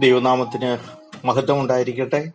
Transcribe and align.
ദൈവനാമത്തിന് 0.00 0.78
മഹത്വം 1.26 1.60
ഉണ്ടായിരിക്കട്ടെ 1.60 2.32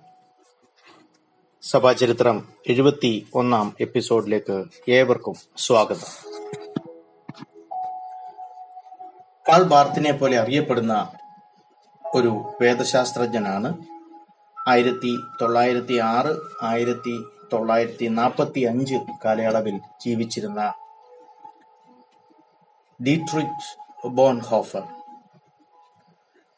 സഭാചരിത്രം 1.61 2.49
എഴുപത്തി 2.69 3.27
ഒന്നാം 3.33 3.75
എപ്പിസോഡിലേക്ക് 3.81 4.63
ഏവർക്കും 4.89 5.33
സ്വാഗതം. 5.57 6.31
കാൾ 9.49 9.63
ബാർത്തിനെ 9.63 10.11
പോലെ 10.11 10.37
അറിയപ്പെടുന്ന 10.37 11.11
ഒരു 12.15 12.53
വേദശാസ്ത്രജ്ഞനാണ്. 12.61 13.85
ആയിരത്തി 14.67 15.17
തൊള്ളായിരത്തി 15.41 15.97
ആറ് 15.97 16.65
ആയിരത്തി 16.65 17.23
തൊള്ളായിരത്തി 17.53 18.05
നാൽപ്പത്തി 18.05 18.59
അഞ്ച് 18.59 18.95
കാലയളവിൽ 19.25 19.77
ജീവിച്ചിരുന്ന 19.77 20.73
ഡീട്രിച്ച് 23.07 24.07
ബോൺഹോഫർ. 24.07 24.98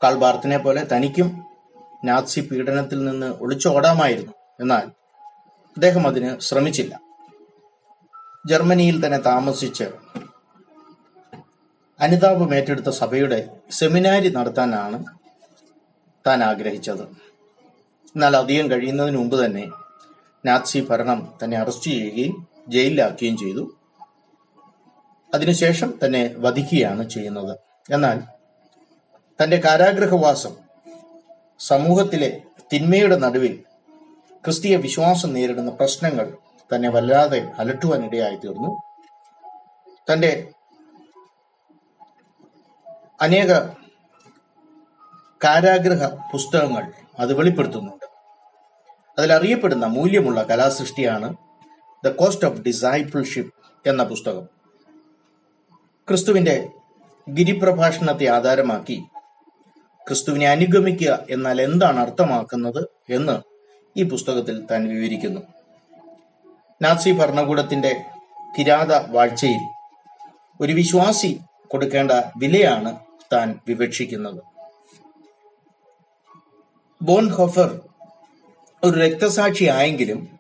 കാൾ 0.04 0.15
ബാർത്തിനെ 0.15 0.57
പോലെ 0.57 0.88
തനിക്കും 0.91 1.45
നാസി 2.05 2.39
പീഡനത്തിൽ 2.39 3.05
നിന്ന് 3.05 3.26
ഒളിച്ചോടാമായിരുന്നു. 3.26 4.34
എന്നാൽ 4.59 4.85
അദ്ദേഹം 5.77 6.07
അതിന് 6.07 6.39
ശ്രമിച്ചില്ല. 6.39 6.99
ജർമ്മനിയിൽ 8.45 9.05
തന്നെ 9.05 9.17
താമസിച്ച് 9.17 9.84
അനുതാപം 11.99 12.55
ഏറ്റെടുത്ത 12.55 12.90
സഭയുടെ 12.90 13.49
സെമിനാരി 13.71 14.29
നടത്താനാണ് 14.29 15.05
താൻ 16.27 16.43
ആഗ്രഹിച്ചത്. 16.43 17.04
എന്നാൽ 18.15 18.38
അധികം 18.38 18.71
കഴിയുന്നതിന് 18.71 19.18
മുമ്പ് 19.18 19.45
തന്നെ 19.45 19.71
നാസി 20.45 20.88
ഭരണം 20.90 21.34
തന്നെ 21.43 21.57
അറസ്റ്റ് 21.57 21.91
ചെയ്യുകയും 21.91 22.48
ജയിലിലാക്കുകയും 22.68 23.38
ചെയ്തു. 23.38 23.77
അതിനുശേഷം 25.34 25.93
തന്നെ 26.05 26.35
വധിക്കുകയാണ് 26.38 27.09
ചെയ്യുന്നത്. 27.09 27.59
എന്നാൽ 27.90 28.21
തന്റെ 29.44 29.58
കാരാഗ്രഹവാസം 29.58 30.55
സമൂഹത്തിലെ 31.59 32.41
തിന്മയുടെ 32.73 33.15
നടുവിൽ 33.15 33.63
ക്രിസ്തീയ 34.43 34.76
വിശ്വാസം 34.76 35.34
നേരിടുന്ന 35.34 35.71
പ്രശ്നങ്ങൾ 35.71 36.38
തന്നെ 36.76 36.90
വല്ലാതെ 36.90 37.52
അലട്ടുവാനിടയായി 37.60 38.35
തീർന്നു 38.35 38.82
തന്റെ 40.12 40.52
അനേക 43.21 43.52
കാരാഗ്രഹ 45.43 46.05
പുസ്തകങ്ങൾ 46.05 46.93
അത് 47.20 47.34
വെളിപ്പെടുത്തുന്നുണ്ട്. 47.34 48.05
അതിലറിയപ്പെടുന്ന 49.20 49.85
മൂല്യമുള്ള 49.85 50.43
കലാസൃഷ്ടിയാണ് 50.43 51.35
ദ 52.05 52.08
കോസ്റ്റ് 52.08 52.48
ഓഫ് 52.48 52.62
ഡിസൈപ്പിൾഷിപ്പ് 52.62 53.54
എന്ന 53.90 54.04
പുസ്തകം. 54.04 54.46
ക്രിസ്തുവിന്റെ 56.08 56.70
ഗിരിപ്രഭാഷണത്തെ 57.30 58.27
ആധാരമാക്കി 58.27 59.04
ക്രിസ്തുവിനെ 60.07 60.48
അനുഗമിക്കുക 60.48 61.26
എന്നാൽ 61.30 61.62
എന്താണ് 61.62 61.99
അർത്ഥമാക്കുന്നത് 61.99 62.90
എന്ന് 63.10 63.41
ഈ 63.99 64.03
പുസ്തകത്തിൽ 64.03 64.66
താൻ 64.72 64.88
വിവരിക്കുന്നു. 64.88 65.41
നാസി 66.81 67.12
ഭരണകൂടത്തിന്റെ 67.12 68.03
കിരാത 68.58 69.12
വാഴ്ചയിൽ 69.12 69.62
ഒരു 70.62 70.74
വിശ്വാസി 70.74 71.40
കൊടുക്കേണ്ട 71.68 72.12
വിലയാണ് 72.38 73.00
താൻ 73.34 73.59
വിവക്ഷിക്കുന്നത്. 73.68 74.41
ബോൺ 77.02 77.25
ബോൺഹോഫർ 77.25 77.81
ഒരു 78.84 79.00
രക്തസാക്ഷി 79.00 79.66
ആയെങ്കിലും 79.66 80.40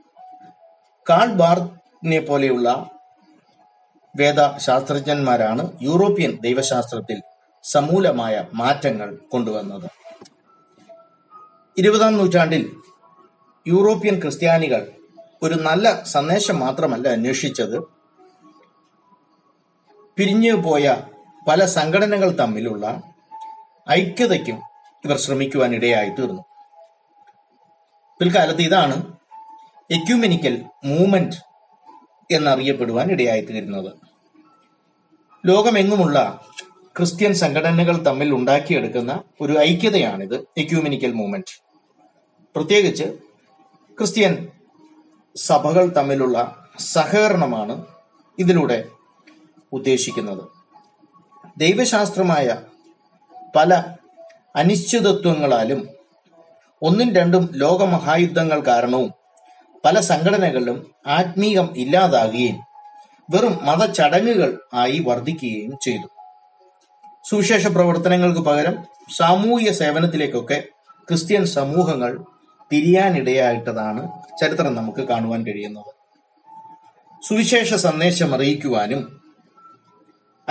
കാൾ 1.09 1.33
ബാർത്തിനെ 1.33 2.19
പോലെയുള്ള 2.19 2.89
വേദ 4.17 4.57
ശാസ്ത്രജ്ഞന്മാരാണ് 4.57 5.71
യൂറോപ്യൻ 5.81 6.37
ദൈവശാസ്ത്രത്തിൽ 6.41 7.30
സമൂലമായ 7.63 8.43
മാറ്റങ്ങൾ 8.53 9.15
കൊണ്ടുവന്നത്. 9.31 9.89
ഇരുപതാം 11.77 12.17
നൂറ്റാണ്ടിൽ 12.17 12.75
യൂറോപ്യൻ 13.67 14.21
ക്രിസ്ത്യാനികൾ 14.21 14.91
ഒരു 15.43 15.53
നല്ല 15.53 16.03
സന്ദേശം 16.03 16.59
മാത്രമല്ല 16.59 17.07
അന്വേഷിച്ചത്. 17.07 17.83
പിരിഞ്ഞു 20.17 20.53
പോയ 20.53 20.97
പല 21.47 21.65
സംഘടനകൾ 21.65 22.29
തമ്മിലുള്ള 22.31 23.03
ഐക്യതയ്ക്കും 23.89 24.61
ഇവർ 25.05 25.17
ശ്രമിക്കുവാൻ 25.17 25.75
ഇടയായി 25.75 26.09
തീർന്നു. 26.09 26.41
പിൽക്കാലത്ത് 28.19 28.61
ഇതാണ് 28.61 29.13
എക്യൂമെനിക്കൽ 29.91 30.65
മൂവ്മെന്റ് 30.85 31.35
എന്നറിയപ്പെടുവാൻ 32.31 33.11
ഇടയായി 33.11 33.41
തീരുന്നത്. 33.41 33.93
ലോകമെങ്ങുമുള്ള 35.45 36.45
ക്രിസ്ത്യൻ 36.97 37.33
സംഘടനകൾ 37.33 37.97
തമ്മിൽ 37.97 38.33
ഉണ്ടാക്കിയെടുക്കുന്ന 38.33 39.23
ഒരു 39.41 39.57
ഐക്യതയാണിത് 39.57 40.47
എക്യൂമിനിക്കൽ 40.57 41.11
മൂവ്മെന്റ്. 41.13 41.63
പ്രത്യേകിച്ച് 42.55 43.03
ക്രിസ്ത്യൻ 43.97 44.47
സഭകൾ 45.35 45.87
തമ്മിലുള്ള 45.87 46.67
സഹകരണമാണ് 46.79 47.85
ഇതിലൂടെ 48.39 48.85
ഉദ്ദേശിക്കുന്നത്. 49.73 50.43
ദൈവശാസ്ത്രമായ 51.57 52.57
പല 53.55 53.83
അനിശ്ചിതത്വങ്ങളാലും 54.55 55.89
ഒന്നും 56.81 57.15
രണ്ടും 57.15 57.49
ലോകമഹായുദ്ധങ്ങൾ 57.53 58.59
കാരണവും 58.59 59.11
പല 59.85 59.99
സംഘടനകളിലും 59.99 60.93
ആത്മീകം 61.07 61.77
ഇല്ലാതാകുകയും 61.77 62.57
വെറും 63.29 63.59
മതചടങ്ങുകൾ 63.65 64.61
ആയി 64.73 64.99
വർദ്ധിക്കുകയും 64.99 65.77
ചെയ്തു. 65.77 66.20
സുവിശേഷ 67.25 67.67
പ്രവർത്തനങ്ങൾക്ക് 67.67 68.39
പകരം 68.39 68.83
സാമൂഹ്യ 69.11 69.71
സേവനത്തിലേക്കൊക്കെ 69.71 70.63
ക്രിസ്ത്യൻ 71.07 71.45
സമൂഹങ്ങൾ 71.45 72.11
തിരിയാനിടയായിട്ടതാണ് 72.71 74.01
ചരിത്രം 74.39 74.75
നമുക്ക് 74.75 75.01
കാണുവാൻ 75.01 75.45
കഴിയുന്നത്. 75.45 75.91
സുവിശേഷ 77.23 77.73
സന്ദേശം 77.75 78.35
അറിയിക്കുവാനും 78.35 79.01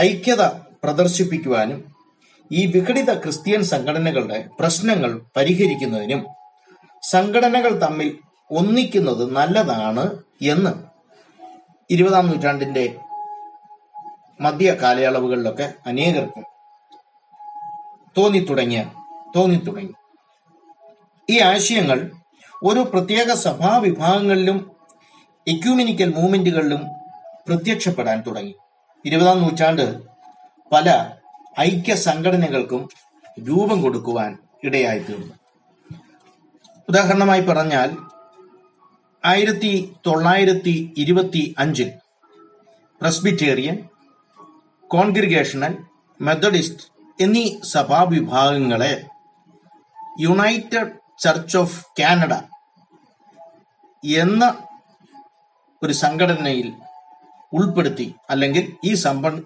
ഐക്യത 0.01 0.43
പ്രദർശിപ്പിക്കുവാനും 0.85 1.79
ഈ 2.51 2.67
വിഘടിത 2.67 3.15
ക്രിസ്ത്യൻ 3.15 3.65
സംഘടനകളുടെ 3.65 4.49
പ്രശ്നങ്ങൾ 4.59 5.21
പരിഹരിക്കുന്നതിനും 5.37 6.27
സംഘടനകൾ 7.03 7.79
തമ്മിൽ 7.79 8.19
ഒന്നിക്കുന്നത് 8.51 9.31
നല്ലതാണ് 9.31 10.05
എന്ന് 10.43 10.73
ഇരുപതാം 11.91 12.27
നൂറ്റാണ്ടിന്റെ 12.27 12.97
മധ്യ 14.41 14.77
കാലയളവുകളിലൊക്കെ 14.83 15.75
അനേകർക്ക് 15.87 16.50
തോന്നിത്തുടങ്ങിയ 18.19 18.83
തോന്നിത്തുടങ്ങി. 19.37 19.95
ഈ 21.29 21.39
ആശയങ്ങൾ 21.39 22.11
ഒരു 22.63 22.81
പ്രത്യേക 22.81 23.35
സഭാ 23.35 23.79
വിഭാഗങ്ങളിലും 23.79 24.77
എക്യൂമിനിക്കൽ 25.49 26.15
മൂവ്മെന്റുകളിലും 26.15 26.83
പ്രത്യക്ഷപ്പെടാൻ 27.49 28.21
തുടങ്ങി. 28.27 28.55
ഇരുപതാം 29.05 29.43
നൂറ്റാണ്ട് 29.43 30.01
പല 30.73 31.11
ഐക്യ 31.61 31.95
സംഘടനകൾക്കും 31.95 32.89
രൂപം 33.49 33.83
കൊടുക്കുവാൻ 33.83 34.39
ഇടയായി 34.65 34.99
തീർന്നു 34.99 35.35
ഉദാഹരണമായി 36.89 37.41
പറഞ്ഞാൽ 37.41 37.91
ആയിരത്തി 39.25 39.95
തൊള്ളായിരത്തി 40.07 40.95
ഇരുപത്തി 40.99 41.55
അഞ്ചിൽ 41.59 41.91
പ്രസ്ബിറ്റേറിയൻ 43.01 43.77
കോൺഗ്രിഗേഷണൽ 44.91 45.77
മെത്തഡിസ്റ്റ് 46.21 47.00
എന്നീ 47.21 47.61
സഭാവിഭാഗങ്ങളെ 47.63 48.93
യുണൈറ്റഡ് 50.21 50.93
ചർച്ച് 51.19 51.57
ഓഫ് 51.57 51.85
കാനഡ 52.01 52.33
എന്ന 54.05 54.45
ഒരു 55.83 55.93
സംഘടനയിൽ 55.93 56.73
ഉൾപ്പെടുത്തി 57.53 58.15
അല്ലെങ്കിൽ 58.31 58.77
ഈ 58.85 58.95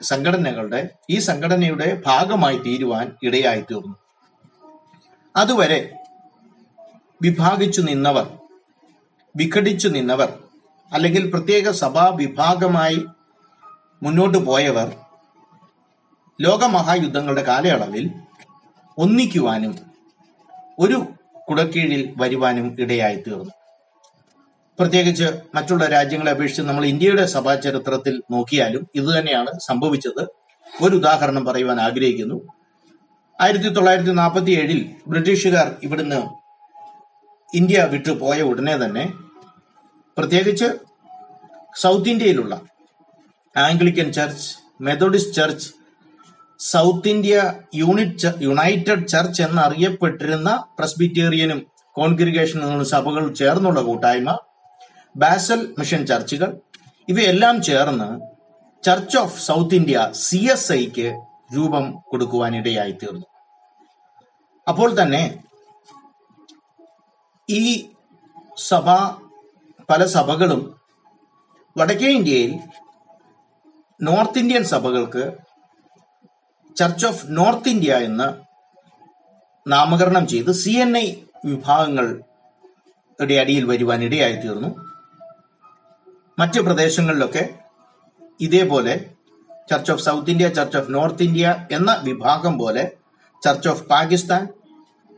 സംഘടനകളുടെ 0.03 0.91
ഈ 1.11 1.19
സംഘടനയുടെ 1.19 2.03
ഭാഗമായി 2.07 2.57
തീരുവാൻ 2.57 3.13
ഇടയായി 3.23 3.61
തീർന്നു. 3.61 3.97
അതുവരെ 5.37 5.81
വിഭാഗിച്ചു 7.23 7.81
നിന്നവർ 7.81 8.27
വിഘടിച്ചു 9.37 9.89
നിന്നവർ 9.89 10.31
അല്ലെങ്കിൽ 10.93 11.31
പ്രത്യേക 11.31 11.71
സഭാ 11.71 12.09
വിഭാഗമായി 12.09 13.07
മുന്നോട്ട് 14.03 14.39
പോയവർ 14.39 14.89
ലോകമഹായുദ്ധങ്ങളുടെ 16.41 17.43
കാലയളവിൽ 17.43 18.11
ഒന്നിക്കുവാനും 18.99 19.79
ഒരു 20.79 21.07
കുടക്കീഴിൽ 21.51 22.15
വരുവാനും 22.17 22.77
ഇടയായി 22.79 23.17
തീർന്നു 23.17 23.51
പ്രത്യേകിച്ച് 24.79 25.41
മറ്റുള്ള 25.55 25.87
രാജ്യങ്ങളെ 25.87 26.31
അപേക്ഷിച്ച് 26.31 26.63
നമ്മൾ 26.63 26.85
ഇന്ത്യയുടെ 26.87 27.27
സഭാ 27.27 27.55
ചരിത്രത്തിൽ 27.55 28.23
നോക്കിയാലും 28.31 28.87
ഇതുതന്നെയാണ് 28.95 29.61
സംഭവിച്ചത്. 29.61 30.23
ഒരു 30.83 30.97
ഉദാഹരണം 30.97 31.45
പറയുവാൻ 31.45 31.81
ആഗ്രഹിക്കുന്നു. 31.81 32.49
ആയിരത്തി 33.41 33.69
തൊള്ളായിരത്തി 33.69 34.11
നാൽപ്പത്തി 34.11 34.51
ഏഴിൽ 34.51 34.91
ബ്രിട്ടീഷുകാർ 35.09 35.77
ഇവിടുന്ന് 35.83 36.23
ഇന്ത്യ 37.55 37.89
വിട്ടു 37.91 38.11
പോയ 38.11 38.41
ഉടനെ 38.41 38.77
തന്നെ 38.77 39.13
പ്രത്യേകിച്ച് 40.19 40.69
സൗത്ത് 41.77 42.09
ഇന്ത്യയിലുള്ള 42.09 42.61
Anglican 43.57 44.13
Church 44.13 44.55
Methodist 44.81 45.35
Church 45.35 45.84
South 46.61 47.09
India 47.09 47.37
unit 47.75 48.31
United 48.41 49.07
Church 49.09 49.43
എന്നറിയപ്പെട്ടിരുന്ന 49.43 50.51
പ്രസ്ബിറ്റേറിയനും 50.79 51.61
കോൺഗ്രിഗേഷനും 51.97 52.85
സഭകൾ 52.89 53.25
ചേർന്നുള്ള 53.35 53.81
കൂട്ടായ്മ 53.81 54.31
ബാസൽ 55.15 55.61
മിഷൻ 55.79 56.01
ചർച്ചുകൾ 56.07 56.51
ഇവയെല്ലാം 57.09 57.57
ചേർന്ന് 57.63 58.09
Church 58.85 59.17
of 59.17 59.39
South 59.41 59.77
India 59.77 59.99
C 60.23 60.41
S 60.51 60.73
ഐക്ക് 60.73 61.09
രൂപം 61.53 61.85
കൊടുക്കുവാനിടയായി 62.11 62.95
തീർന്നു 63.03 63.27
അപ്പോൾ 64.67 64.91
തന്നെ 64.95 65.23
ഈ 67.49 67.65
സഭ 68.63 68.87
പല 69.89 70.03
സഭകളും 70.09 70.61
വടക്കേ 71.77 72.11
ഇന്ത്യയിൽ 72.11 72.53
നോർത്ത് 74.01 74.39
ഇന്ത്യൻ 74.39 74.65
സഭകൾക്ക് 74.67 75.25
ചർച്ച് 76.77 77.07
ഓഫ് 77.07 77.25
നോർത്ത് 77.31 77.71
ഇന്ത്യ 77.71 77.95
എന്ന് 78.05 78.29
നാമകരണം 79.67 80.25
ചെയ്ത് 80.27 80.51
സി 80.53 80.73
എൻ 80.77 80.91
ഐ 80.97 81.07
വിഭാഗങ്ങളുടെ 81.45 83.37
അടിയിൽ 83.39 83.65
വരുവാൻ 83.65 84.01
ഇടയായി 84.05 84.37
തീർന്നു 84.37 84.71
മറ്റ് 86.39 86.61
പ്രദേശങ്ങളിലൊക്കെ 86.61 87.45
ഇതേപോലെ 88.41 88.95
Church 89.69 89.93
of 89.93 90.05
South 90.05 90.31
India 90.31 90.49
Church 90.49 90.79
of 90.79 90.93
North 90.93 91.23
India 91.23 91.49
എന്ന 91.73 91.91
വിഭാഗം 92.03 92.55
പോലെ 92.59 92.85
Church 93.43 93.69
of 93.69 93.85
Pakistan 93.91 94.43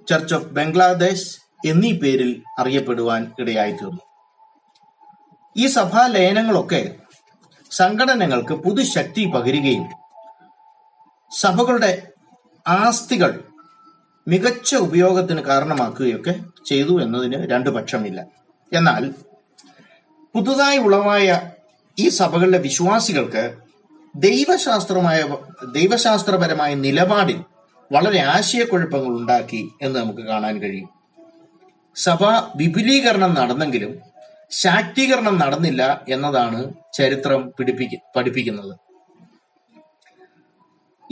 Church 0.09 0.35
of 0.35 0.49
Bangladesh 0.49 1.27
എന്നീ 1.69 1.93
പേരിൽ 1.99 2.31
അറിയപ്പെടുവാൻ 2.59 3.23
ഇടയായി 3.39 3.73
തീർന്നു 3.73 4.03
ഈ 5.57 5.67
സഭാ 5.69 6.03
ലയനങ്ങളൊക്കെ 6.07 6.83
സംഘടനകൾക്ക് 7.71 8.55
പുതുശക്തി 8.65 9.23
പകരുകയും 9.31 9.87
സഭകളുടെ 11.37 12.03
ആസ്തികൾ 12.69 13.41
മികച്ച 14.29 14.75
ഉപയോഗത്തിന് 14.75 15.43
കാരണമാക്കുകയൊക്കെ 15.43 16.35
ചെയ്തു 16.67 17.03
എന്നതിന് 17.03 17.51
രണ്ടു 17.51 17.71
പക്ഷമില്ല. 17.71 18.27
എന്നാൽ 18.73 19.15
പുതുതായി 20.35 20.79
ഉളവായ 20.79 21.41
ഈ 21.99 22.09
സഭകളിലെ 22.09 22.59
വിശ്വാസികൾക്ക് 22.59 23.55
ദൈവശാസ്ത്രമായ 24.17 25.23
ദൈവശാസ്ത്രപരമായ 25.73 26.75
നിലപാടിൽ 26.75 27.45
വളരെ 27.93 28.21
ആശയക്കുഴപ്പങ്ങൾ 28.21 29.17
ഉണ്ടാക്കി 29.17 29.71
എന്ന് 29.83 30.01
നമുക്ക് 30.01 30.21
കാണാൻ 30.21 30.61
കഴിയും. 30.61 30.89
സഭ 31.97 32.25
വിപുലീകരണം 32.57 33.35
നടന്നെങ്കിലും 33.35 34.01
ശാക്തീകരണം 34.51 35.39
നടന്നില്ല 35.39 36.05
എന്നതാണ് 36.09 36.75
ചരിത്രം 36.93 37.53
പിടിപ്പിക്ക 37.59 37.97
പഠിപ്പിക്കുന്നത്. 38.17 38.86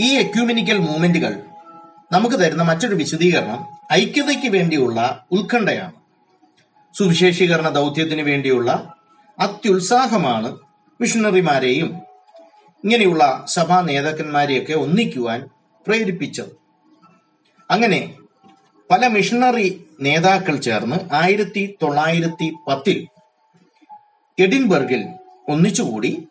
ഈ 0.01 0.15
എക്യൂമിനിക്കൽ 0.19 0.79
മൂവ്മെന്റുകൾ 0.79 1.43
നമുക്ക് 2.13 2.37
തരുന്ന 2.37 2.63
മറ്റൊരു 2.63 2.95
വിശദീകരണം 2.95 3.67
ഐക്യതയ്ക്ക് 3.93 4.49
വേണ്ടിയുള്ള 4.49 5.27
ഉത്കണ്ഠയാണ്. 5.33 5.93
സുവിശേഷീകരണ 6.95 7.69
ദൗത്യത്തിന് 7.69 8.23
വേണ്ടിയുള്ള 8.23 8.95
അത്യുത്സാഹമാണ് 9.39 10.59
മിഷണറിമാരെയും 11.01 11.89
ഇങ്ങനെയുള്ള 12.85 13.45
സഭാ 13.49 13.81
നേതാക്കന്മാരെയൊക്കെ 13.81 14.73
ഒന്നിക്കുവാൻ 14.73 15.49
പ്രേരിപ്പിച്ചത്. 15.87 16.53
അങ്ങനെ 17.71 18.15
പല 18.91 19.07
മിഷണറി 19.07 19.87
നേതാക്കൾ 20.01 20.57
ചേർന്ന് 20.57 20.97
ആയിരത്തി 21.13 21.79
തൊള്ളായിരത്തി 21.83 22.53
പത്തിൽ 22.69 23.07
എഡിൻബർഗിൽ 24.39 25.05
ഒന്നിച്ചുകൂടി 25.49 26.29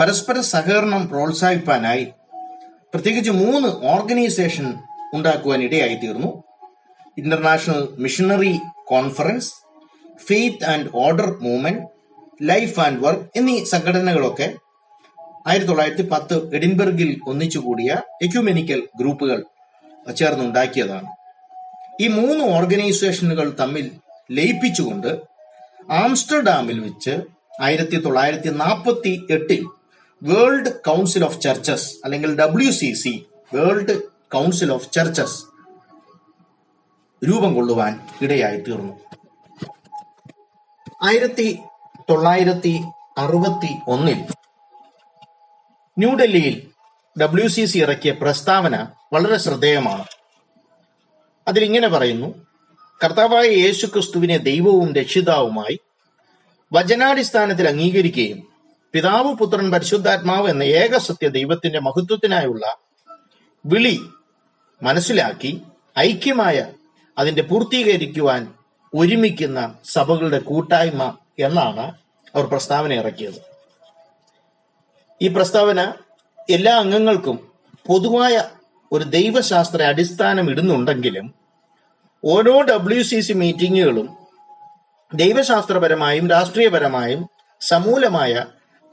പരസ്പര 0.00 0.40
സഹകരണം 0.40 1.08
പ്രോത്സാഹിപ്പാനായി 1.08 2.12
പ്രത്യേകിച്ച് 2.96 3.30
മൂന്ന് 3.30 3.68
ഓർഗനൈസേഷൻ 3.68 4.66
ഉണ്ടാക്കുവാൻ 5.14 5.62
ഇടയായി 5.62 5.94
തീർന്നു 5.94 6.44
International 7.18 7.88
Missionary 7.98 8.52
Conference 8.86 9.50
Faith 10.28 10.64
and 10.64 10.88
Order 10.94 11.28
Movement 11.40 11.82
Life 12.44 12.80
and 12.80 13.02
Work 13.04 13.38
എന്നീ 13.38 13.64
സംഘടനകളൊക്കെ 13.64 14.54
ആയിരത്തി 15.46 15.68
തൊള്ളായിരത്തി 15.68 16.08
പത്ത് 16.08 16.54
എഡിൻബർഗിൽ 16.54 17.20
ഒന്നിച്ചുകൂടിയ 17.26 17.90
എക്യുമെനിക്കൽ 18.22 18.80
ഗ്രൂപ്പുകൾ 18.96 19.44
ചേർന്നുണ്ടാക്കിയതാണ്. 20.14 21.08
ഈ 22.00 22.08
മൂന്ന് 22.08 22.44
ഓർഗനൈസേഷനുകൾ 22.44 23.56
തമ്മിൽ 23.60 23.86
ലയിപ്പിച്ചുകൊണ്ട് 24.32 25.10
ആംസ്റ്റർഡാമിൽ 25.92 26.80
വെച്ച് 26.80 27.14
ആയിരത്തി 27.62 27.96
തൊള്ളായിരത്തി 27.96 28.48
നാൽപ്പത്തി 28.48 29.26
എട്ടിൽ 29.30 29.62
വേൾഡ് 30.22 30.80
കൗൺസിൽ 30.80 31.24
ഓഫ് 31.24 31.40
ചർച്ചസ് 31.40 31.96
അല്ലെങ്കിൽ 32.04 32.38
W 32.38 32.70
C 32.70 32.92
C 32.92 33.26
World 33.54 34.02
Council 34.32 34.72
of 34.72 34.92
Churches 34.92 35.44
രൂപം 37.24 37.54
കൊള്ളുവാൻ 37.54 38.00
ഇടയായി 38.22 38.56
തീർന്നു. 38.56 38.92
ആയിരത്തി 41.02 41.58
തൊള്ളായിരത്തി 42.10 42.82
അറുപത്തി 43.18 43.72
ഒന്നിൽ 43.88 44.24
ന്യൂഡൽഹിയിൽ 45.98 46.70
ഡബ്ല്യു 47.20 47.48
സി 47.48 47.64
സി 47.64 47.78
ഇറക്കിയ 47.78 48.12
പ്രസ്താവന 48.12 48.86
വളരെ 49.12 49.36
ശ്രദ്ധേയമാണ്. 49.36 50.04
അതിലിങ്ങനെ 51.48 51.88
പറയുന്നു 51.88 52.46
കർത്താവായ 53.04 53.46
യേശു 53.46 53.86
ക്രിസ്തുവിനെ 53.86 54.36
ദൈവവും 54.36 54.94
രക്ഷിതാവുമായി 54.94 55.80
വചനാടിസ്ഥാനത്തിൽ 56.72 57.68
അംഗീകരിക്കുകയും 57.68 58.55
പിതാവ് 58.96 59.34
പുത്രൻ 59.34 59.70
പരിശുദ്ധാത്മാവ് 59.70 60.48
എന്ന 60.48 60.62
ഏകസത്യ 60.62 61.28
ദൈവത്തിന്റെ 61.28 61.78
മഹത്വത്തിനായുള്ള 61.78 62.76
വിളി 63.64 64.00
മനസ്സിലാക്കി 64.82 65.62
ഐക്യമായ 65.98 66.72
അതിന്റെ 67.18 67.42
പൂർത്തീകരിക്കുവാൻ 67.42 68.54
ഒരുമിക്കുന്ന 68.94 69.74
സഭകളുടെ 69.84 70.38
കൂട്ടായ്മ 70.38 71.18
എന്നാണ് 71.38 71.92
അവർ 72.34 72.44
പ്രസ്താവന 72.44 72.92
ഇറക്കിയത്. 72.92 73.40
ഈ 75.20 75.28
പ്രസ്താവന 75.28 75.92
എല്ലാ 76.50 76.76
അംഗങ്ങൾക്കും 76.76 77.36
പൊതുവായ 77.86 78.44
ഒരു 78.92 79.04
ദൈവശാസ്ത്ര 79.04 79.82
അടിസ്ഥാനം 79.82 80.50
ഇടുന്നുണ്ടെങ്കിലും 80.50 81.34
ഓരോ 82.24 82.60
ഡബ്ല്യു 82.62 83.02
സി 83.02 83.20
സി 83.20 83.32
മീറ്റിങ്ങുകളും 83.32 84.08
ദൈവശാസ്ത്രപരമായും 85.14 86.30
രാഷ്ട്രീയപരമായും 86.30 87.28
സമൂലമായ 87.60 88.46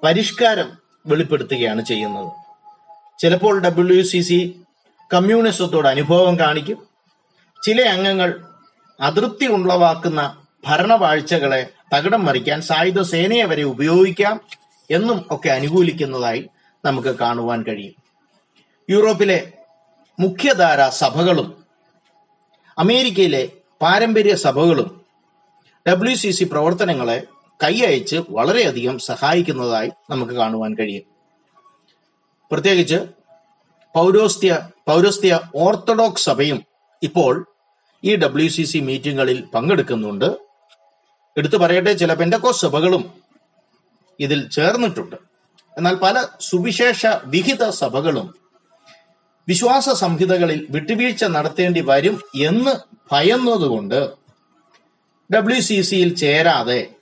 പരിഷ്കാരം 0.04 0.78
വെളിപ്പെടുത്തുകയാണ് 1.08 1.86
ചെയ്യുന്നത്. 1.86 2.32
ചിലപ്പോൾ 3.20 3.60
ഡബ്ല്യു 3.60 4.04
സി 4.04 4.22
സി 4.22 4.64
കമ്മ്യൂണിസത്തോട് 5.14 5.88
അനുഭവം 5.88 6.40
കാണിക്കും. 6.40 6.88
ചില 7.66 7.82
അംഗങ്ങൾ 7.82 8.46
അതൃപ്തി 9.02 9.46
ഉളവാക്കുന്ന 9.46 10.44
ഭരണവാഴ്ചകളെ 10.66 11.70
തകിടം 11.96 12.26
മറിക്കാൻ 12.26 12.62
സായുധ 12.62 13.02
സേനയെ 13.02 13.44
വരെ 13.44 13.64
ഉപയോഗിക്കാം 13.64 14.42
എന്നും 14.92 15.26
ഒക്കെ 15.32 15.50
അനുകൂലിക്കുന്നതായി 15.50 16.50
നമുക്ക് 16.86 17.08
കാണുവാൻ 17.08 17.64
കഴിയും. 17.64 17.94
യൂറോപ്പിലെ 18.90 19.52
മുഖ്യധാര 20.20 20.90
സഭകളും 20.90 21.64
അമേരിക്കയിലെ 22.78 23.50
പാരമ്പര്യ 23.82 24.36
സഭകളും 24.36 25.02
ഡബ്ല്യു 25.90 26.16
സി 26.16 26.32
സി 26.32 26.44
പ്രവർത്തനങ്ങളെ 26.44 27.24
കൈയയച്ച് 27.64 28.16
വളരെയധികം 28.30 29.00
സഹായിക്കുന്നതായി 29.00 29.92
നമുക്ക് 30.10 30.32
കാണുവാൻ 30.32 30.76
കഴിയും. 30.76 31.04
പ്രത്യേകിച്ച് 32.52 32.96
പൗരോസ്ത്യ 33.96 34.70
പൗരസ്ത്യ 34.88 35.40
ഓർത്തഡോക്സ് 35.56 36.26
സഭയും 36.26 36.66
ഇപ്പോൾ 37.04 37.46
ഈ 38.04 38.16
ഡബ്ല്യു 38.16 38.48
സി 38.48 38.64
സി 38.64 38.80
മീറ്റിങ്ങുകളിൽ 38.80 39.46
പങ്കെടുക്കുന്നുണ്ട്. 39.46 40.38
എടുത്തു 41.38 41.58
പറയട്ടെ 41.58 41.94
ചില 41.94 42.14
പെൻഡക്കോസ് 42.14 42.62
സഭകളും 42.62 43.14
ഇതിൽ 44.20 44.50
ചേർന്നിട്ടുണ്ട്. 44.50 45.16
എന്നാൽ 45.78 45.96
പല 45.96 46.26
സുവിശേഷ 46.42 47.06
വിഹിത 47.26 47.70
സഭകളും 47.70 48.36
വിശ്വാസ 49.48 49.90
സംഹിതകളിൽ 49.90 50.68
വിട്ടുവീഴ്ച 50.70 51.24
നടത്തേണ്ടി 51.24 51.82
വരും 51.82 52.22
എന്ന് 52.36 52.72
ഭയന്നതുകൊണ്ട് 53.12 54.14
ഡബ്ല്യു 55.34 55.60
സി 55.60 55.82
സിയിൽ 55.82 56.16
ചേരാതെ 56.16 56.93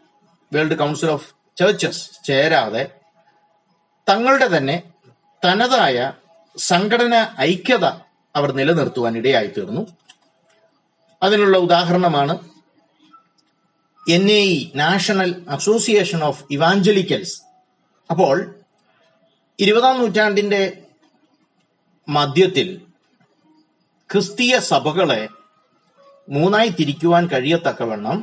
വേൾഡ് 0.52 0.76
കൗൺസിൽ 0.76 1.10
ഓഫ് 1.10 1.28
ചേർച്ചസ് 1.58 2.24
ചേരാതെ 2.26 2.84
തങ്ങളുടെ 4.08 4.48
തന്നെ 4.58 4.84
തനതായ 5.44 5.98
സംഘടന 6.56 7.16
ഐക്യത 7.40 7.86
അവർ 8.36 8.52
നിലനിർത്തുവാൻ 8.52 9.18
ഇടയായി 9.18 9.48
തീർന്നു 9.48 9.84
അതിനുള്ള 11.22 11.58
ഉദാഹരണമാണ് 11.58 12.34
N 14.08 14.32
A 14.32 14.42
E 14.44 14.72
National 14.76 15.46
Association 15.48 16.24
of 16.24 16.44
Evangelicals. 16.50 17.36
അപ്പോൾ 18.10 18.38
ഇരുപതാം 19.60 20.00
നൂറ്റാണ്ടിന്റെ 20.00 20.62
മധ്യത്തിൽ 22.08 22.70
ക്രിസ്തീയ 24.10 24.60
സഭകളെ 24.60 25.30
മൂന്നായി 26.30 26.70
തിരിക്കുവാൻ 26.70 27.28
കഴിയത്തക്കവണ്ണം 27.28 28.18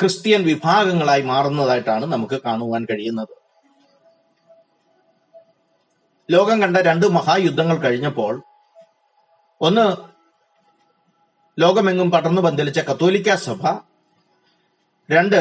ക്രിസ്ത്യൻ 0.00 0.42
വിഭാഗങ്ങളായി 0.42 1.22
മാറുന്നതായിട്ടാണ് 1.22 2.06
നമുക്ക് 2.06 2.40
കാണുവാൻ 2.42 2.86
കഴിയുന്നത്. 2.90 3.34
ലോകം 6.30 6.62
കണ്ട 6.62 6.76
രണ്ട് 6.76 7.06
മഹായുദ്ധങ്ങൾ 7.06 7.76
കഴിഞ്ഞപ്പോൾ 7.76 8.42
ഒന്ന് 9.60 9.86
ലോകമെങ്ങും 11.60 12.10
പടർന്നു 12.10 12.42
പന്തലിച്ച 12.42 12.78
കത്തോലിക്ക 12.78 13.34
സഭ 13.34 13.62
രണ്ട് 15.10 15.36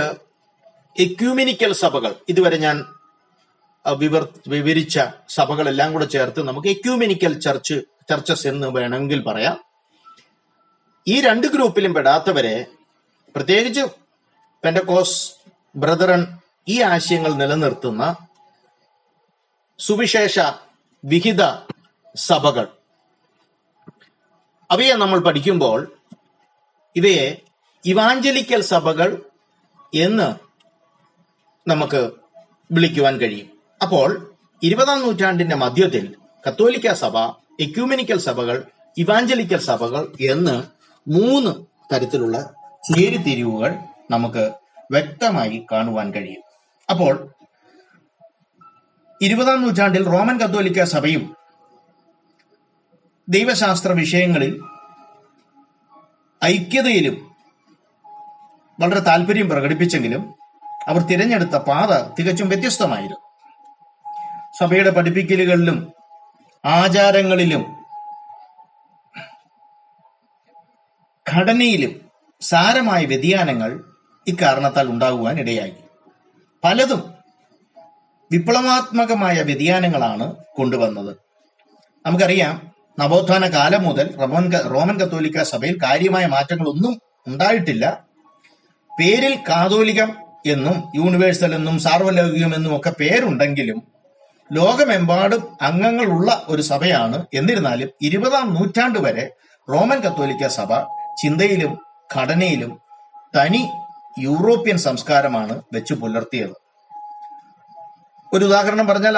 എക്യൂമിനിക്കൽ 1.00 1.74
സഭകൾ 1.74 2.16
ഇതുവരെ 2.30 2.58
ഞാൻ 2.58 2.78
വിവർ 3.98 4.28
വിവരിച്ച 4.48 5.00
സഭകളെല്ലാം 5.30 5.94
കൂടെ 5.94 6.06
ചേർത്ത് 6.06 6.48
നമുക്ക് 6.48 6.68
എക്യൂമിനിക്കൽ 6.68 7.40
ചർച്ച് 7.40 7.74
ചർച്ചസ് 8.10 8.48
എന്ന് 8.48 8.68
വേണമെങ്കിൽ 8.68 9.24
പറയാം. 9.24 9.58
ഈ 11.08 11.22
രണ്ട് 11.22 11.48
ഗ്രൂപ്പിലും 11.48 11.94
പെടാത്തവരെ 11.94 12.66
പ്രത്യേകിച്ച് 13.36 14.07
പെൻഡക്കോസ് 14.64 15.32
ബ്രദറൻ 15.76 16.28
ഈ 16.68 16.82
ആശയങ്ങൾ 16.82 17.34
നിലനിർത്തുന്ന 17.34 18.16
സുവിശേഷ 19.80 20.40
വിഹിത 21.04 21.44
സഭകൾ. 22.16 22.68
അവയെ 24.72 24.94
നമ്മൾ 24.94 25.20
പഠിക്കുമ്പോൾ 25.20 25.98
ഇവയെ 26.96 27.42
ഇവാഞ്ചലിക്കൽ 27.86 28.62
സഭകൾ 28.62 29.26
എന്ന് 29.94 30.28
നമുക്ക് 31.70 32.12
വിളിക്കുവാൻ 32.72 33.18
കഴിയും. 33.18 33.50
അപ്പോൾ 33.82 34.38
ഇരുപതാം 34.64 35.00
നൂറ്റാണ്ടിന്റെ 35.02 35.56
മധ്യത്തിൽ 35.56 36.16
കത്തോലിക്ക 36.48 36.94
സഭ 36.94 37.18
എക്യൂമിനിക്കൽ 37.60 38.18
സഭകൾ 38.18 38.64
ഇവാഞ്ചലിക്കൽ 38.98 39.58
സഭകൾ 39.58 40.16
എന്ന് 40.22 40.64
മൂന്ന് 41.08 41.52
തരത്തിലുള്ള 41.94 42.54
ചേരിതിരിവുകൾ 42.84 43.76
നമുക്ക് 44.12 44.52
വ്യക്തമായി 44.92 45.66
കാണുവാൻ 45.72 46.12
കഴിയും. 46.12 46.44
അപ്പോൾ 46.90 47.34
ഇരുപതാം 49.22 49.62
നൂറ്റാണ്ടിൽ 49.62 50.06
റോമൻ 50.06 50.40
കത്തോലിക്ക 50.40 50.84
സഭയും 50.84 51.36
ദൈവശാസ്ത്ര 53.30 53.92
വിഷയങ്ങളിൽ 53.92 54.64
ഐക്യതയിലും 56.46 57.36
വളരെ 58.80 59.00
താല്പര്യം 59.00 59.50
പ്രകടിപ്പിച്ചെങ്കിലും 59.50 60.36
അവർ 60.88 61.02
തിരഞ്ഞെടുത്ത 61.02 61.56
പാത 61.56 61.92
തികച്ചും 62.16 62.50
വ്യത്യസ്തമായിരുന്നു. 62.50 63.18
സഭയുടെ 64.60 64.90
പഠിപ്പിക്കലുകളിലും 64.90 65.94
ആചാരങ്ങളിലും 66.66 67.64
ഘടനയിലും 71.34 71.94
സാരമായ 72.42 73.06
വ്യതിയാനങ്ങൾ 73.06 73.97
ഇക്കാരണത്താൽ 74.28 74.88
ഉണ്ടാകുവാൻ 74.88 75.40
ഇടയായി 75.40 75.74
പലതും 76.64 77.14
വിപ്ലവാത്മകമായ 78.32 79.42
വ്യതിയാനങ്ങളാണ് 79.42 80.36
കൊണ്ടുവന്നത്. 80.58 81.16
നമുക്കറിയാം 82.06 82.72
നവോത്ഥാന 83.00 83.50
കാലം 83.50 83.84
മുതൽ 83.84 84.16
റോമൻ 84.18 84.52
റോമൻ 84.74 85.00
കത്തോലിക്ക 85.00 85.44
സഭയിൽ 85.44 85.78
കാര്യമായ 85.84 86.26
മാറ്റങ്ങളൊന്നും 86.26 87.02
ഉണ്ടായിട്ടില്ല. 87.28 88.06
പേരിൽ 89.00 89.36
കാതോലികം 89.50 90.18
എന്നും 90.46 90.92
യൂണിവേഴ്സൽ 90.96 91.56
എന്നും 91.56 91.80
സാർവലൗകികം 91.80 92.56
എന്നും 92.56 92.78
ഒക്കെ 92.78 92.94
പേരുണ്ടെങ്കിലും 93.00 93.84
ലോകമെമ്പാടും 94.54 95.58
അംഗങ്ങളുള്ള 95.62 96.46
ഒരു 96.48 96.62
സഭയാണ്. 96.62 97.26
എന്നിരുന്നാലും 97.34 97.90
ഇരുപതാം 98.02 98.54
നൂറ്റാണ്ട് 98.54 99.00
വരെ 99.00 99.30
റോമൻ 99.72 100.00
കത്തോലിക്ക 100.00 100.48
സഭ 100.48 100.74
ചിന്തയിലും 101.22 101.78
ഘടനയിലും 102.16 102.82
തനി 103.38 103.70
യൂറോപ്യൻ 104.20 104.78
സംസ്കാരമാണ് 104.78 105.62
വെച്ചു 105.74 105.94
പുലർത്തിയത്. 105.94 106.56
ഒരു 108.34 108.46
ഉദാഹരണം 108.46 108.88
പറഞ്ഞാൽ 108.88 109.18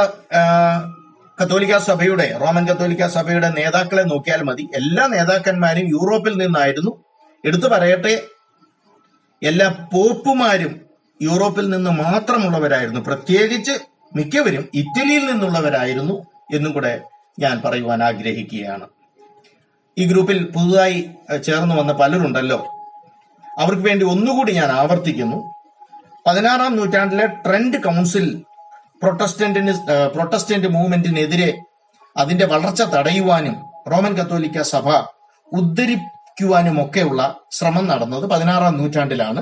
കത്തോലിക്ക 1.41 1.77
സഭയുടെ 1.77 2.37
റോമൻ 2.41 2.67
കത്തോലിക്ക 2.67 3.07
സഭയുടെ 3.07 3.49
നേതാക്കളെ 3.49 4.03
നോക്കിയാൽ 4.03 4.41
മതി. 4.43 4.63
എല്ലാ 4.75 5.07
നേതാക്കന്മാരും 5.07 5.85
യൂറോപ്പിൽ 5.89 6.33
നിന്നായിരുന്നു. 6.37 6.91
എടുത്തു 7.45 7.67
പറയട്ടെ 7.67 8.13
എല്ലാ 9.43 9.67
പോപ്പുമാരും 9.93 10.73
യൂറോപ്പിൽ 11.21 11.69
നിന്ന് 11.69 11.91
മാത്രമുള്ളവരായിരുന്നു. 11.91 13.01
പ്രത്യേകിച്ച് 13.01 13.75
മിക്കവരും 14.15 14.69
ഇറ്റലിയിൽ 14.73 15.23
നിന്നുള്ളവരായിരുന്നു 15.31 16.15
എന്നും 16.53 16.71
കൂടെ 16.73 17.01
ഞാൻ 17.39 17.61
പറയുവാൻ 17.65 18.03
ആഗ്രഹിക്കുകയാണ്. 18.03 18.85
ഈ 19.97 20.05
ഗ്രൂപ്പിൽ 20.05 20.37
പുതുതായി 20.55 20.99
ചേർന്ന് 21.45 21.75
വന്ന 21.75 21.93
പലരുണ്ടല്ലോ. 21.93 22.59
അവർക്ക് 23.59 23.81
വേണ്ടി 23.81 24.05
ഒന്നുകൂടി 24.05 24.51
ഞാൻ 24.51 24.71
ആവർത്തിക്കുന്നു. 24.71 25.53
പതിനാറാം 26.27 26.75
നൂറ്റാണ്ടിലെ 26.75 27.25
ട്രെൻഡ് 27.25 27.83
കൗൺസിൽ 27.83 28.43
പ്രൊട്ടസ്റ്റന്റിന് 29.03 29.73
പ്രൊട്ടസ്റ്റന്റ് 30.15 30.67
മൂവ്മെന്റിനെതിരെ 30.67 31.61
അതിന്റെ 32.17 32.45
വളർച്ച 32.45 32.81
തടയുവാനും 32.81 33.55
റോമൻ 33.91 34.13
കത്തോലിക്ക 34.13 34.61
സഭ 34.61 34.89
ഉദ്ധരിക്കുവാനും 35.53 36.85
ഒക്കെയുള്ള 36.85 37.35
ശ്രമം 37.51 37.87
നടന്നത് 37.87 38.25
പതിനാറാം 38.29 38.77
നൂറ്റാണ്ടിലാണ്. 38.77 39.41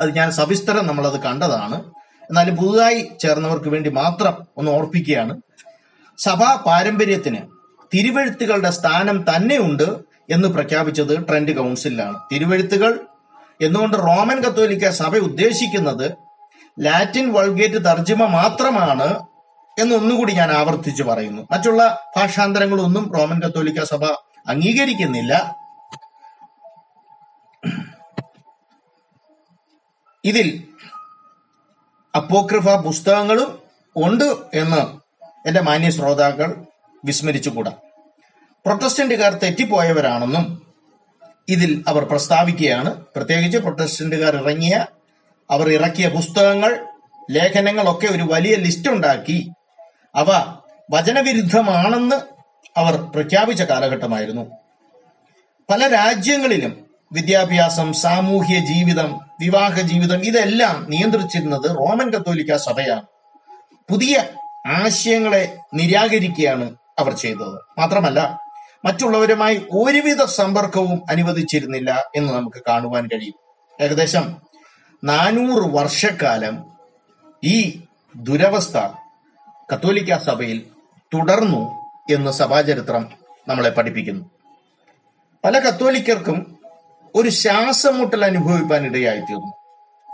അത് 0.00 0.16
ഞാൻ 0.16 0.32
സവിസ്തരം 0.32 0.86
നമ്മളത് 0.86 1.20
കണ്ടതാണ്. 1.20 1.74
എന്നാലും 2.22 2.56
പുതുതായി 2.56 3.08
ചേർന്നവർക്ക് 3.20 3.68
വേണ്ടി 3.68 3.90
മാത്രം 3.90 4.46
ഒന്ന് 4.56 4.70
ഓർപ്പിക്കുകയാണ്. 4.72 5.40
സഭാ 6.18 6.54
പാരമ്പര്യത്തിന് 6.66 7.38
തിരുവഴുത്തുകളുടെ 7.94 8.70
സ്ഥാനം 8.70 9.22
തന്നെയുണ്ട് 9.22 10.07
എന്ന് 10.30 10.48
പ്രഖ്യാപിച്ചത് 10.48 11.28
ട്രെൻഡ് 11.28 11.56
കൗൺസിലാണ് 11.56 12.18
തിരുവഴുത്തുകൾ 12.32 13.06
എന്നുകൊണ്ട് 13.60 13.96
റോമൻ 13.96 14.42
കത്തോലിക്ക 14.42 14.90
സഭ 14.90 15.16
ഉദ്ദേശിക്കുന്നത് 15.16 16.12
ലാറ്റിൻ 16.80 17.32
വൾഗേറ്റ് 17.32 17.84
തർജിമ 17.84 18.24
മാത്രമാണ് 18.24 19.26
എന്നൊന്നുകൂടി 19.78 20.32
ഞാൻ 20.32 20.50
ആവർത്തിച്ചു 20.50 21.02
പറയുന്നു. 21.02 21.42
മറ്റുള്ള 21.50 22.00
ഭാഷാന്തരങ്ങളൊന്നും 22.16 23.12
റോമൻ 23.18 23.40
കത്തോലിക്ക 23.40 23.84
സഭ 23.84 24.04
അംഗീകരിക്കുന്നില്ല. 24.48 25.54
ഇതിൽ 30.24 30.68
അപ്പോക്രിഫ 32.16 32.68
പുസ്തകങ്ങളും 32.68 33.58
ഉണ്ട് 33.96 34.24
എന്ന് 34.54 34.98
എന്റെ 35.48 35.60
മാന്യ 35.60 35.90
ശ്രോതാക്കൾ 35.90 36.54
വിസ്മരിച്ചുകൂടാ. 37.04 37.72
പ്രൊട്ടസ്റ്റന്റുകാർ 38.66 39.32
തെറ്റിപ്പോയവരാണെന്നും 39.32 40.62
ഇതിൽ 41.48 41.84
അവർ 41.88 42.04
പ്രസ്താവിക്കുകയാണ്. 42.04 43.04
പ്രത്യേകിച്ച് 43.16 43.58
പ്രൊട്ടസ്റ്റന്റുകാർ 43.58 44.36
ഇറങ്ങിയ 44.36 44.86
അവർ 45.50 45.68
ഇറക്കിയ 45.68 46.08
പുസ്തകങ്ങൾ 46.08 46.86
ലേഖനങ്ങളൊക്കെ 47.30 48.06
ഒരു 48.06 48.22
വലിയ 48.22 48.54
ലിസ്റ്റ് 48.56 48.90
ഉണ്ടാക്കി 48.90 49.50
അവ 50.14 50.56
വചനവിരുദ്ധമാണെന്ന് 50.90 52.16
അവർ 52.76 52.96
പ്രഖ്യാപിച്ച 52.96 53.62
കാലഘട്ടമായിരുന്നു. 53.62 54.50
പല 55.70 55.88
രാജ്യങ്ങളിലും 55.88 56.86
വിദ്യാഭ്യാസം 57.12 57.92
സാമൂഹ്യ 57.92 58.58
ജീവിതം 58.58 59.20
വിവാഹ 59.40 59.80
ജീവിതം 59.80 60.24
ഇതെല്ലാം 60.24 60.86
നിയന്ത്രിച്ചിരുന്നത് 60.90 61.76
റോമൻ 61.76 62.10
കത്തോലിക്ക 62.10 62.56
സഭയാണ്. 62.56 63.02
പുതിയ 63.90 64.24
ആശയങ്ങളെ 64.66 65.56
നിരാകരിക്കുകയാണ് 65.74 66.76
അവർ 66.98 67.12
ചെയ്തത്. 67.12 67.58
മാത്രമല്ല 67.78 68.47
മറ്റുള്ളവരുമായി 68.84 69.66
ഒരുവിധ 69.72 70.22
സമ്പർക്കവും 70.24 71.02
അനുവദിച്ചിരുന്നില്ല 71.10 72.04
എന്ന് 72.16 72.32
നമുക്ക് 72.32 72.62
കാണുവാൻ 72.68 73.06
കഴിയും. 73.06 73.34
ഏകദേശം 73.80 74.36
നാനൂറ് 75.04 75.74
വർഷക്കാലം 75.74 76.64
ഈ 77.44 77.82
ദുരവസ്ഥ 78.16 78.78
കത്തോലിക്ക 79.74 80.18
സഭയിൽ 80.18 80.66
തുടർന്നു 81.14 81.62
എന്ന് 82.12 82.30
സഭാചരിത്രം 82.30 83.12
നമ്മളെ 83.48 83.70
പഠിപ്പിക്കുന്നു. 83.70 84.30
പല 85.44 85.58
കത്തോലിക്കർക്കും 85.58 86.58
ഒരു 87.14 87.28
ശ്വാസമുട്ടൽ 87.28 88.24
അനുഭവിപ്പാൻ 88.24 88.84
ഇടയായിത്തീർന്നു 88.84 89.52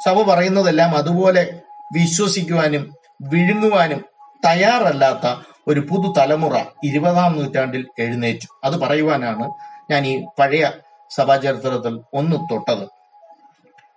സഭ 0.07 0.35
പറയുന്നതെല്ലാം 0.35 0.91
അതുപോലെ 0.91 1.61
വിശ്വസിക്കുവാനും 1.93 2.95
വിഴുങ്ങുവാനും 3.23 4.05
തയ്യാറല്ലാത്ത 4.47 5.54
ഒരു 5.69 5.81
പുതുതലമുറ 5.81 6.65
ഇരുപതാം 6.85 7.33
നൂറ്റാണ്ടിൽ 7.39 7.87
എഴുന്നേറ്റു. 7.99 8.61
അത് 8.65 8.81
പറയുവാനാണ് 8.81 9.51
ഞാൻ 9.91 10.07
ഈ 10.07 10.25
പഴയ 10.39 10.71
സഭാചരിത്രത്തിൽ 11.11 12.01
ഒന്ന് 12.15 12.37
തൊട്ടത്. 12.51 12.89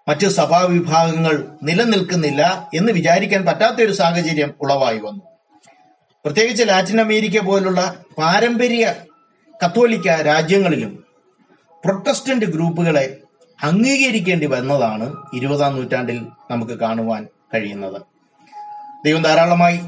മറ്റു 0.10 0.28
സഭാ 0.28 0.60
വിഭാഗങ്ങൾ 0.60 1.48
നിലനിൽക്കുന്നില്ല 1.64 2.70
എന്ന് 2.74 2.94
വിചാരിക്കാൻ 2.94 3.46
പറ്റാത്ത 3.46 3.82
ഒരു 3.82 3.92
സാഹചര്യം 3.92 4.54
ഉളവായി 4.62 4.98
വന്നു. 4.98 5.22
പ്രത്യേകിച്ച് 6.26 6.64
ലാറ്റിൻ 6.68 7.02
അമേരിക്ക 7.02 7.40
പോലുള്ള 7.40 7.96
പാരമ്പര്യ 8.18 8.96
കത്തോലിക്ക 9.66 10.08
രാജ്യങ്ങളിലും 10.08 11.06
പ്രൊട്ടസ്റ്റന്റ് 11.86 12.46
ഗ്രൂപ്പുകളെ 12.46 13.18
അംഗീകരിക്കേണ്ടി 13.64 14.46
വന്നതാണ് 14.46 15.16
ഇരുപതാം 15.34 15.76
നൂറ്റാണ്ടിൽ 15.76 16.28
നമുക്ക് 16.52 16.72
കാണുവാൻ 16.72 17.28
കഴിയുന്നത്. 17.54 18.02
ദൈവം 19.06 19.22
ധാരാളമായി 19.22 19.80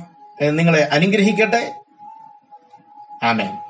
നിങ്ങളെ 0.48 0.86
അനുഗ്രഹിക്കട്ടെ. 0.86 1.74
ആമേൻ. 3.24 3.69